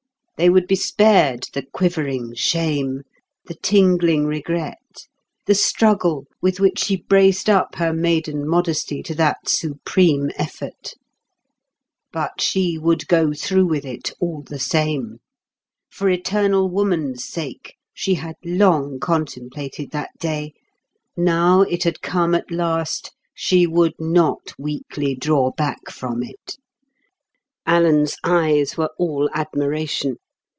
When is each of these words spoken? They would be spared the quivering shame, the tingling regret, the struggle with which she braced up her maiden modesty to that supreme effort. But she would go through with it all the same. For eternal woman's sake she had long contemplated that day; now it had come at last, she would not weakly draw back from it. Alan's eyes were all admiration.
They 0.37 0.49
would 0.49 0.65
be 0.65 0.75
spared 0.75 1.45
the 1.53 1.67
quivering 1.71 2.33
shame, 2.33 3.03
the 3.45 3.53
tingling 3.53 4.25
regret, 4.25 5.05
the 5.45 5.53
struggle 5.53 6.25
with 6.41 6.59
which 6.59 6.79
she 6.79 6.95
braced 6.97 7.47
up 7.47 7.75
her 7.75 7.93
maiden 7.93 8.47
modesty 8.49 9.03
to 9.03 9.13
that 9.13 9.47
supreme 9.47 10.31
effort. 10.37 10.95
But 12.11 12.41
she 12.41 12.79
would 12.79 13.07
go 13.07 13.33
through 13.33 13.67
with 13.67 13.85
it 13.85 14.13
all 14.19 14.41
the 14.41 14.57
same. 14.57 15.19
For 15.91 16.09
eternal 16.09 16.71
woman's 16.71 17.23
sake 17.23 17.75
she 17.93 18.15
had 18.15 18.33
long 18.43 18.99
contemplated 18.99 19.91
that 19.91 20.09
day; 20.17 20.53
now 21.15 21.61
it 21.61 21.83
had 21.83 22.01
come 22.01 22.33
at 22.33 22.49
last, 22.49 23.11
she 23.35 23.67
would 23.67 23.93
not 23.99 24.53
weakly 24.57 25.13
draw 25.13 25.51
back 25.51 25.91
from 25.91 26.23
it. 26.23 26.57
Alan's 27.67 28.15
eyes 28.23 28.75
were 28.75 28.89
all 28.97 29.29
admiration. 29.35 30.15